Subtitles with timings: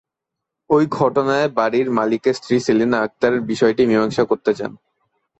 [0.69, 4.71] ওই ঘটনায় বাড়ির মালিকের স্ত্রী সেলিনা আক্তার বিষয়টি মীমাংসা করতে যান।